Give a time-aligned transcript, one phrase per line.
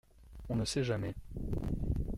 [0.49, 1.13] On ne sait jamais.